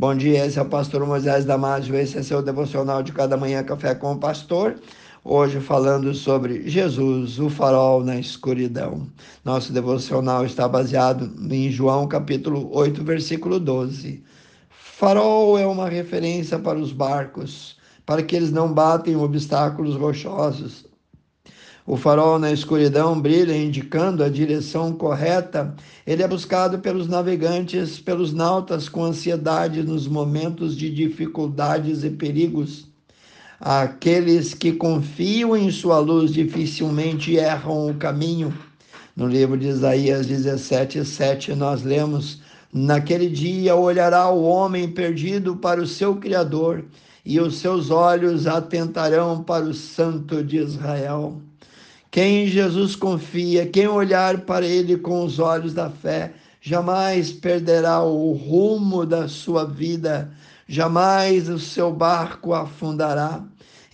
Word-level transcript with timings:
Bom 0.00 0.14
dia, 0.14 0.46
esse 0.46 0.56
é 0.56 0.62
o 0.62 0.64
pastor 0.64 1.04
Moisés 1.04 1.44
Damásio, 1.44 1.96
esse 1.96 2.16
é 2.16 2.22
seu 2.22 2.40
devocional 2.40 3.02
de 3.02 3.10
cada 3.10 3.36
manhã, 3.36 3.64
Café 3.64 3.96
com 3.96 4.12
o 4.12 4.16
Pastor. 4.16 4.76
Hoje 5.24 5.58
falando 5.58 6.14
sobre 6.14 6.70
Jesus, 6.70 7.40
o 7.40 7.50
farol 7.50 8.04
na 8.04 8.16
escuridão. 8.16 9.08
Nosso 9.44 9.72
devocional 9.72 10.46
está 10.46 10.68
baseado 10.68 11.28
em 11.52 11.68
João 11.68 12.06
capítulo 12.06 12.70
8, 12.72 13.02
versículo 13.02 13.58
12. 13.58 14.22
Farol 14.70 15.58
é 15.58 15.66
uma 15.66 15.88
referência 15.88 16.60
para 16.60 16.78
os 16.78 16.92
barcos, 16.92 17.76
para 18.06 18.22
que 18.22 18.36
eles 18.36 18.52
não 18.52 18.72
batem 18.72 19.16
obstáculos 19.16 19.96
rochosos, 19.96 20.86
o 21.88 21.96
farol 21.96 22.38
na 22.38 22.52
escuridão 22.52 23.18
brilha 23.18 23.56
indicando 23.56 24.22
a 24.22 24.28
direção 24.28 24.92
correta. 24.92 25.74
Ele 26.06 26.22
é 26.22 26.28
buscado 26.28 26.80
pelos 26.80 27.08
navegantes, 27.08 27.98
pelos 27.98 28.30
nautas 28.30 28.90
com 28.90 29.04
ansiedade 29.04 29.82
nos 29.82 30.06
momentos 30.06 30.76
de 30.76 30.90
dificuldades 30.90 32.04
e 32.04 32.10
perigos. 32.10 32.86
Aqueles 33.58 34.52
que 34.52 34.72
confiam 34.72 35.56
em 35.56 35.70
sua 35.70 35.98
luz 35.98 36.30
dificilmente 36.30 37.36
erram 37.36 37.88
o 37.88 37.94
caminho. 37.94 38.52
No 39.16 39.26
livro 39.26 39.56
de 39.56 39.68
Isaías 39.68 40.26
17, 40.26 41.02
7, 41.06 41.54
nós 41.54 41.82
lemos: 41.82 42.42
Naquele 42.70 43.30
dia 43.30 43.74
olhará 43.74 44.28
o 44.28 44.42
homem 44.42 44.90
perdido 44.90 45.56
para 45.56 45.80
o 45.80 45.86
seu 45.86 46.16
Criador, 46.16 46.84
e 47.24 47.40
os 47.40 47.56
seus 47.56 47.90
olhos 47.90 48.46
atentarão 48.46 49.42
para 49.42 49.64
o 49.64 49.72
Santo 49.72 50.44
de 50.44 50.58
Israel. 50.58 51.47
Quem 52.18 52.46
em 52.46 52.46
Jesus 52.48 52.96
confia, 52.96 53.64
quem 53.64 53.86
olhar 53.86 54.40
para 54.40 54.66
ele 54.66 54.96
com 54.96 55.24
os 55.24 55.38
olhos 55.38 55.72
da 55.72 55.88
fé, 55.88 56.32
jamais 56.60 57.30
perderá 57.30 58.02
o 58.02 58.32
rumo 58.32 59.06
da 59.06 59.28
sua 59.28 59.64
vida, 59.64 60.28
jamais 60.66 61.48
o 61.48 61.60
seu 61.60 61.92
barco 61.92 62.52
afundará. 62.52 63.44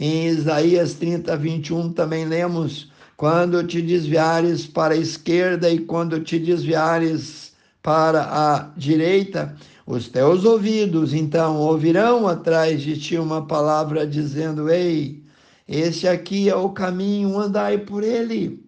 Em 0.01 0.29
Isaías 0.29 0.95
30, 0.95 1.37
21 1.37 1.93
também 1.93 2.25
lemos: 2.25 2.91
Quando 3.15 3.63
te 3.63 3.83
desviares 3.83 4.67
para 4.67 4.95
a 4.95 4.97
esquerda 4.97 5.69
e 5.69 5.81
quando 5.81 6.19
te 6.19 6.39
desviares 6.39 7.53
para 7.83 8.23
a 8.23 8.71
direita, 8.75 9.55
os 9.87 10.09
teus 10.09 10.47
ouvidos 10.47 11.13
então 11.13 11.59
ouvirão 11.59 12.27
atrás 12.27 12.81
de 12.81 12.99
ti 12.99 13.19
uma 13.19 13.45
palavra 13.45 14.07
dizendo: 14.07 14.71
Ei, 14.71 15.23
esse 15.67 16.07
aqui 16.07 16.49
é 16.49 16.57
o 16.57 16.71
caminho, 16.71 17.39
andai 17.39 17.79
por 17.79 18.03
ele. 18.03 18.63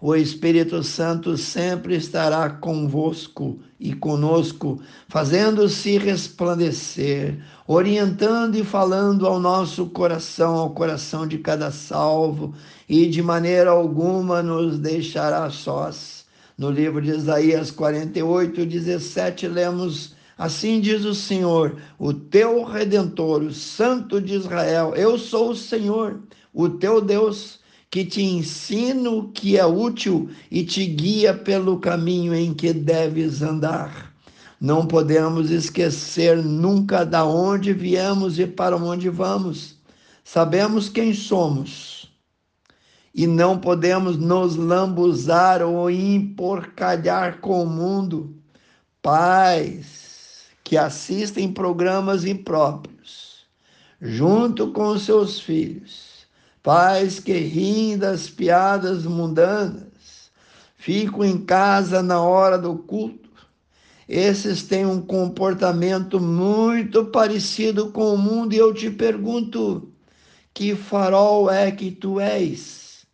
O 0.00 0.14
Espírito 0.14 0.82
Santo 0.82 1.36
sempre 1.36 1.96
estará 1.96 2.50
convosco 2.50 3.58
e 3.80 3.94
conosco, 3.94 4.80
fazendo-se 5.08 5.96
resplandecer, 5.96 7.42
orientando 7.66 8.54
e 8.56 8.62
falando 8.62 9.26
ao 9.26 9.40
nosso 9.40 9.86
coração, 9.86 10.56
ao 10.56 10.70
coração 10.74 11.26
de 11.26 11.38
cada 11.38 11.70
salvo, 11.70 12.54
e 12.88 13.06
de 13.06 13.22
maneira 13.22 13.70
alguma 13.70 14.42
nos 14.42 14.78
deixará 14.78 15.48
sós. 15.48 16.26
No 16.56 16.70
livro 16.70 17.00
de 17.00 17.10
Isaías 17.10 17.70
48, 17.70 18.66
17, 18.66 19.48
lemos 19.48 20.14
Assim 20.36 20.80
diz 20.80 21.04
o 21.04 21.14
Senhor, 21.14 21.76
o 21.98 22.12
teu 22.12 22.64
redentor, 22.64 23.42
o 23.42 23.52
Santo 23.52 24.20
de 24.20 24.34
Israel. 24.34 24.94
Eu 24.96 25.18
sou 25.18 25.50
o 25.50 25.56
Senhor, 25.56 26.20
o 26.52 26.68
teu 26.68 27.00
Deus, 27.00 27.60
que 27.88 28.04
te 28.04 28.22
ensino 28.22 29.18
o 29.18 29.28
que 29.28 29.56
é 29.56 29.64
útil 29.64 30.28
e 30.50 30.64
te 30.64 30.84
guia 30.84 31.32
pelo 31.32 31.78
caminho 31.78 32.34
em 32.34 32.52
que 32.52 32.72
deves 32.72 33.42
andar. 33.42 34.12
Não 34.60 34.86
podemos 34.86 35.50
esquecer 35.50 36.42
nunca 36.42 37.04
da 37.04 37.24
onde 37.24 37.72
viemos 37.72 38.38
e 38.38 38.46
para 38.46 38.76
onde 38.76 39.08
vamos. 39.08 39.76
Sabemos 40.24 40.88
quem 40.88 41.14
somos 41.14 42.10
e 43.14 43.26
não 43.28 43.58
podemos 43.60 44.16
nos 44.16 44.56
lambuzar 44.56 45.62
ou 45.62 45.88
emporcalhar 45.88 47.40
com 47.40 47.62
o 47.62 47.66
mundo. 47.66 48.34
Paz, 49.00 50.03
que 50.64 50.78
assistem 50.78 51.52
programas 51.52 52.24
impróprios, 52.24 53.44
junto 54.00 54.72
com 54.72 54.98
seus 54.98 55.38
filhos, 55.38 56.26
pais 56.62 57.20
que 57.20 57.34
riem 57.34 57.98
das 57.98 58.30
piadas 58.30 59.04
mundanas, 59.04 60.30
ficam 60.74 61.22
em 61.22 61.36
casa 61.36 62.02
na 62.02 62.20
hora 62.22 62.56
do 62.56 62.76
culto. 62.76 63.28
Esses 64.08 64.62
têm 64.62 64.86
um 64.86 65.02
comportamento 65.02 66.18
muito 66.18 67.04
parecido 67.06 67.90
com 67.90 68.14
o 68.14 68.18
mundo, 68.18 68.54
e 68.54 68.58
eu 68.58 68.72
te 68.72 68.90
pergunto: 68.90 69.92
que 70.54 70.74
farol 70.74 71.50
é 71.50 71.70
que 71.70 71.90
tu 71.90 72.18
és? 72.18 73.06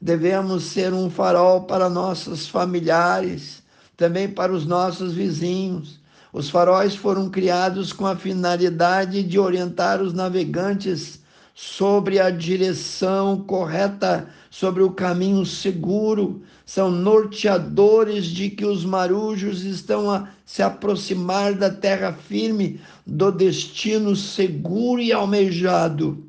Devemos 0.00 0.64
ser 0.64 0.94
um 0.94 1.10
farol 1.10 1.64
para 1.64 1.90
nossos 1.90 2.48
familiares, 2.48 3.62
também 3.96 4.28
para 4.28 4.52
os 4.52 4.66
nossos 4.66 5.12
vizinhos 5.14 6.00
os 6.36 6.50
faróis 6.50 6.94
foram 6.94 7.30
criados 7.30 7.94
com 7.94 8.04
a 8.04 8.14
finalidade 8.14 9.22
de 9.22 9.38
orientar 9.38 10.02
os 10.02 10.12
navegantes 10.12 11.18
sobre 11.54 12.20
a 12.20 12.28
direção 12.28 13.38
correta, 13.38 14.28
sobre 14.50 14.82
o 14.82 14.90
caminho 14.90 15.46
seguro. 15.46 16.42
São 16.66 16.90
norteadores 16.90 18.26
de 18.26 18.50
que 18.50 18.66
os 18.66 18.84
marujos 18.84 19.64
estão 19.64 20.10
a 20.10 20.28
se 20.44 20.62
aproximar 20.62 21.54
da 21.54 21.70
terra 21.70 22.12
firme, 22.12 22.82
do 23.06 23.32
destino 23.32 24.14
seguro 24.14 25.00
e 25.00 25.14
almejado. 25.14 26.22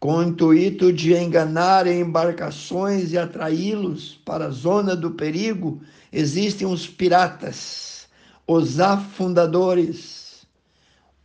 Com 0.00 0.16
o 0.16 0.22
intuito 0.24 0.92
de 0.92 1.14
enganar 1.14 1.86
embarcações 1.86 3.12
e 3.12 3.16
atraí-los 3.16 4.20
para 4.24 4.46
a 4.46 4.50
zona 4.50 4.96
do 4.96 5.12
perigo, 5.12 5.80
existem 6.12 6.66
os 6.66 6.88
piratas 6.88 7.94
os 8.46 8.78
afundadores, 8.80 10.46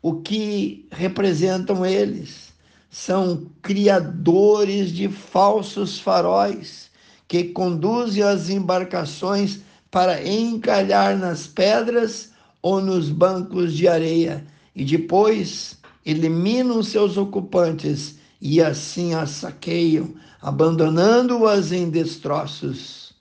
o 0.02 0.22
que 0.22 0.88
representam 0.92 1.86
eles? 1.86 2.54
São 2.90 3.48
criadores 3.62 4.92
de 4.92 5.10
falsos 5.10 6.00
faróis 6.00 6.90
que 7.28 7.46
conduzem 7.46 8.24
as 8.24 8.50
embarcações 8.50 9.60
para 9.92 10.26
encalhar 10.28 11.18
nas 11.18 11.46
pedras 11.46 12.32
ou 12.62 12.82
nos 12.82 13.10
bancos 13.10 13.74
de 13.74 13.88
areia 13.88 14.46
e 14.76 14.84
depois 14.84 15.78
eliminam 16.06 16.82
seus 16.82 17.18
ocupantes 17.18 18.16
e 18.42 18.62
assim 18.62 19.14
as 19.14 19.32
saqueiam, 19.32 20.14
abandonando-as 20.42 21.72
em 21.72 21.90
destroços. 21.90 23.14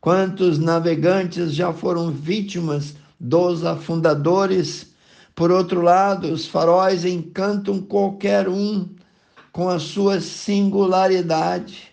Quantos 0.00 0.58
navegantes 0.58 1.54
já 1.54 1.72
foram 1.72 2.10
vítimas 2.10 2.94
dos 3.18 3.64
afundadores. 3.64 4.92
Por 5.34 5.50
outro 5.50 5.80
lado, 5.80 6.32
os 6.32 6.46
faróis 6.46 7.04
encantam 7.04 7.80
qualquer 7.80 8.48
um 8.48 8.88
com 9.52 9.68
a 9.68 9.78
sua 9.78 10.20
singularidade, 10.20 11.88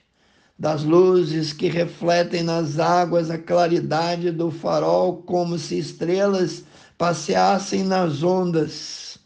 das 0.57 0.83
luzes 0.83 1.51
que 1.51 1.67
refletem 1.67 2.43
nas 2.43 2.79
águas 2.79 3.29
a 3.29 3.37
claridade 3.37 4.31
do 4.31 4.51
farol, 4.51 5.23
como 5.23 5.57
se 5.57 5.77
estrelas 5.77 6.63
passeassem 6.97 7.83
nas 7.83 8.23
ondas. 8.23 9.17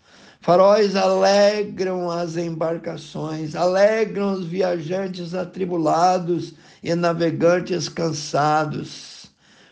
Faróis 0.42 0.96
alegram 0.96 2.10
as 2.10 2.38
embarcações, 2.38 3.56
alegram 3.56 4.34
os 4.34 4.46
viajantes 4.46 5.34
atribulados 5.34 6.54
e 6.82 6.96
navegantes 6.96 7.90
cansados. 7.90 9.19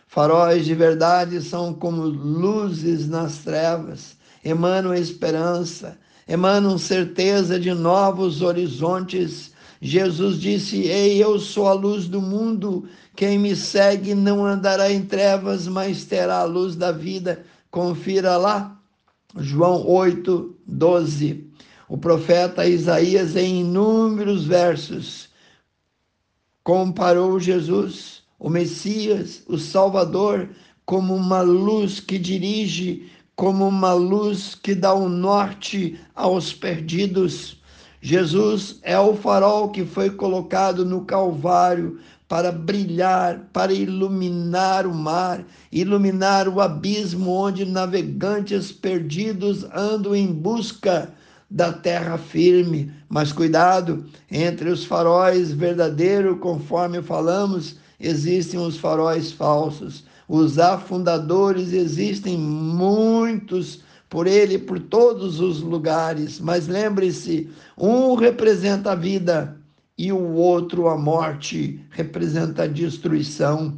Faróis 0.08 0.64
de 0.64 0.74
verdade 0.74 1.42
são 1.42 1.74
como 1.74 2.02
luzes 2.02 3.06
nas 3.06 3.40
trevas, 3.40 4.16
emanam 4.42 4.94
esperança, 4.94 5.98
emanam 6.26 6.78
certeza 6.78 7.60
de 7.60 7.74
novos 7.74 8.40
horizontes. 8.40 9.52
Jesus 9.82 10.40
disse: 10.40 10.80
Ei, 10.80 11.22
eu 11.22 11.38
sou 11.38 11.68
a 11.68 11.74
luz 11.74 12.08
do 12.08 12.22
mundo. 12.22 12.88
Quem 13.14 13.38
me 13.38 13.54
segue 13.54 14.14
não 14.14 14.46
andará 14.46 14.90
em 14.90 15.04
trevas, 15.04 15.68
mas 15.68 16.06
terá 16.06 16.38
a 16.38 16.44
luz 16.44 16.74
da 16.74 16.90
vida. 16.90 17.44
Confira 17.70 18.38
lá, 18.38 18.80
João 19.36 19.86
8, 19.86 20.56
12. 20.66 21.50
O 21.86 21.98
profeta 21.98 22.66
Isaías, 22.66 23.36
em 23.36 23.60
inúmeros 23.60 24.46
versos, 24.46 25.28
comparou 26.64 27.38
Jesus 27.38 28.17
o 28.38 28.48
Messias, 28.48 29.42
o 29.46 29.58
Salvador, 29.58 30.48
como 30.84 31.14
uma 31.14 31.42
luz 31.42 32.00
que 32.00 32.18
dirige, 32.18 33.10
como 33.34 33.68
uma 33.68 33.92
luz 33.92 34.54
que 34.54 34.74
dá 34.74 34.94
o 34.94 35.04
um 35.04 35.08
norte 35.08 35.98
aos 36.14 36.52
perdidos. 36.52 37.60
Jesus 38.00 38.78
é 38.82 38.98
o 38.98 39.14
farol 39.14 39.70
que 39.70 39.84
foi 39.84 40.10
colocado 40.10 40.84
no 40.84 41.04
Calvário 41.04 41.98
para 42.28 42.52
brilhar, 42.52 43.48
para 43.52 43.72
iluminar 43.72 44.86
o 44.86 44.94
mar, 44.94 45.44
iluminar 45.72 46.46
o 46.48 46.60
abismo 46.60 47.30
onde 47.30 47.64
navegantes 47.64 48.70
perdidos 48.70 49.64
andam 49.74 50.14
em 50.14 50.26
busca 50.26 51.12
da 51.50 51.72
terra 51.72 52.18
firme. 52.18 52.92
Mas 53.08 53.32
cuidado, 53.32 54.04
entre 54.30 54.68
os 54.68 54.84
faróis 54.84 55.52
verdadeiros, 55.52 56.38
conforme 56.38 57.02
falamos, 57.02 57.76
existem 57.98 58.60
os 58.60 58.76
faróis 58.76 59.32
falsos. 59.32 60.04
Os 60.28 60.58
afundadores 60.58 61.72
existem 61.72 62.36
muitos 62.36 63.80
por 64.08 64.26
ele 64.26 64.58
por 64.58 64.78
todos 64.78 65.40
os 65.40 65.60
lugares. 65.60 66.40
Mas 66.40 66.66
lembre-se, 66.66 67.50
um 67.76 68.14
representa 68.14 68.92
a 68.92 68.94
vida 68.94 69.58
e 69.96 70.12
o 70.12 70.32
outro 70.34 70.88
a 70.88 70.96
morte, 70.96 71.84
representa 71.90 72.62
a 72.62 72.66
destruição. 72.66 73.76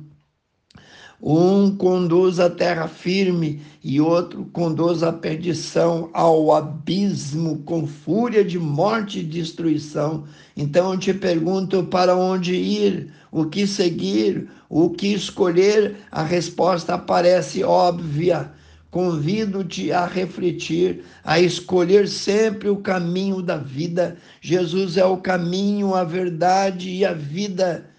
Um 1.22 1.76
conduz 1.76 2.40
à 2.40 2.49
terra 2.49 2.88
firme 2.88 3.61
e 3.84 4.00
outro 4.00 4.49
conduz 4.55 5.02
à 5.02 5.12
perdição, 5.12 6.08
ao 6.14 6.50
abismo, 6.55 7.58
com 7.67 7.87
fúria 7.87 8.43
de 8.43 8.58
morte 8.58 9.19
e 9.19 9.25
destruição. 9.25 10.25
Então 10.56 10.94
eu 10.94 10.99
te 10.99 11.12
pergunto 11.12 11.84
para 11.84 12.17
onde 12.17 12.55
ir, 12.55 13.12
o 13.31 13.44
que 13.44 13.67
seguir, 13.67 14.49
o 14.69 14.88
que 14.88 15.08
escolher. 15.08 15.96
A 16.11 16.22
resposta 16.22 16.96
parece 16.96 17.62
óbvia. 17.62 18.52
Convido-te 18.90 19.93
a 19.93 20.06
refletir, 20.06 21.05
a 21.23 21.38
escolher 21.38 22.08
sempre 22.08 22.70
o 22.70 22.78
caminho 22.78 23.43
da 23.43 23.58
vida. 23.58 24.16
Jesus 24.40 24.96
é 24.96 25.05
o 25.05 25.19
caminho, 25.19 25.94
a 25.94 26.02
verdade 26.02 26.88
e 26.90 27.05
a 27.05 27.12
vida. 27.12 27.89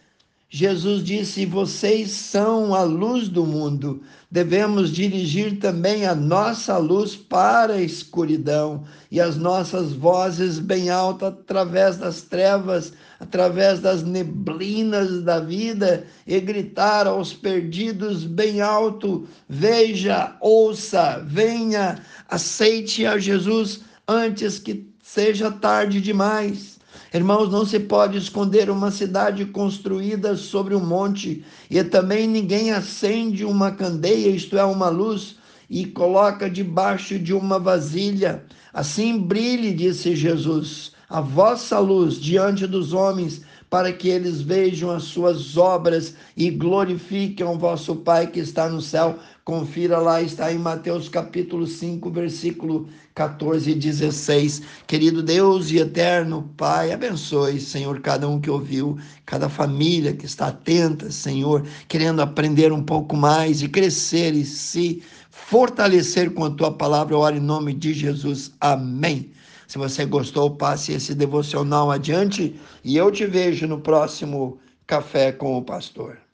Jesus 0.54 1.02
disse: 1.02 1.46
Vocês 1.46 2.12
são 2.12 2.76
a 2.76 2.84
luz 2.84 3.30
do 3.30 3.46
mundo. 3.46 4.04
Devemos 4.30 4.92
dirigir 4.92 5.60
também 5.60 6.06
a 6.06 6.14
nossa 6.14 6.78
luz 6.78 7.16
para 7.16 7.76
a 7.76 7.82
escuridão 7.82 8.84
e 9.10 9.22
as 9.22 9.38
nossas 9.38 9.94
vozes 9.94 10.60
bem 10.60 10.90
altas 10.90 11.30
através 11.30 11.96
das 11.96 12.24
trevas, 12.24 12.92
através 13.18 13.80
das 13.80 14.04
neblinas 14.04 15.24
da 15.24 15.40
vida 15.40 16.06
e 16.28 16.38
gritar 16.42 17.08
aos 17.08 17.32
perdidos 17.32 18.26
bem 18.26 18.60
alto: 18.60 19.26
Veja, 19.48 20.36
ouça, 20.42 21.24
venha, 21.26 22.04
aceite 22.28 23.06
a 23.06 23.18
Jesus 23.18 23.80
antes 24.06 24.60
que 24.60 24.86
seja 25.02 25.50
tarde 25.50 26.02
demais. 26.02 26.81
Irmãos, 27.14 27.52
não 27.52 27.66
se 27.66 27.78
pode 27.78 28.18
esconder 28.18 28.70
uma 28.70 28.90
cidade 28.90 29.44
construída 29.44 30.38
sobre 30.38 30.74
um 30.74 30.86
monte, 30.86 31.44
e 31.70 31.84
também 31.84 32.26
ninguém 32.26 32.72
acende 32.72 33.44
uma 33.44 33.70
candeia, 33.72 34.30
isto 34.30 34.58
é, 34.58 34.64
uma 34.64 34.88
luz, 34.88 35.36
e 35.70 35.86
coloca 35.86 36.50
debaixo 36.50 37.20
de 37.20 37.34
uma 37.34 37.60
vasilha. 37.60 38.46
Assim 38.74 39.18
brilhe, 39.18 39.74
disse 39.74 40.16
Jesus, 40.16 40.94
a 41.10 41.20
vossa 41.20 41.80
luz 41.80 42.16
diante 42.16 42.66
dos 42.66 42.94
homens, 42.94 43.42
para 43.70 43.92
que 43.92 44.08
eles 44.08 44.42
vejam 44.42 44.90
as 44.92 45.04
suas 45.04 45.58
obras 45.58 46.16
e 46.36 46.50
glorifiquem 46.50 47.46
o 47.46 47.58
vosso 47.58 47.96
Pai 47.98 48.28
que 48.28 48.40
está 48.40 48.70
no 48.70 48.82
céu. 48.82 49.20
Confira 49.52 50.00
lá, 50.00 50.22
está 50.22 50.50
em 50.54 50.58
Mateus 50.58 51.10
capítulo 51.10 51.68
5, 51.68 52.10
versículo 52.10 52.88
14 53.14 53.72
e 53.72 53.76
16. 53.76 54.62
Querido 54.88 55.22
Deus 55.22 55.70
e 55.72 55.80
eterno 55.80 56.50
Pai, 56.56 56.94
abençoe, 56.94 57.60
Senhor, 57.60 58.00
cada 58.00 58.30
um 58.30 58.40
que 58.40 58.50
ouviu, 58.50 58.98
cada 59.26 59.50
família 59.50 60.14
que 60.14 60.26
está 60.26 60.48
atenta, 60.48 61.12
Senhor, 61.12 61.66
querendo 61.90 62.22
aprender 62.22 62.72
um 62.72 62.82
pouco 62.82 63.18
mais 63.18 63.62
e 63.62 63.68
crescer 63.68 64.34
e 64.34 64.46
se 64.46 65.04
fortalecer 65.30 66.32
com 66.32 66.46
a 66.46 66.52
tua 66.52 66.72
palavra. 66.72 67.18
oro 67.18 67.36
em 67.36 67.42
nome 67.42 67.74
de 67.74 67.92
Jesus. 67.92 68.54
Amém. 68.62 69.32
Se 69.68 69.78
você 69.78 70.06
gostou, 70.06 70.52
passe 70.52 70.94
esse 70.94 71.14
devocional 71.14 71.92
adiante 71.92 72.56
e 72.86 72.96
eu 72.96 73.12
te 73.12 73.26
vejo 73.26 73.68
no 73.68 73.82
próximo 73.82 74.60
Café 74.88 75.34
com 75.34 75.58
o 75.58 75.62
Pastor. 75.62 76.31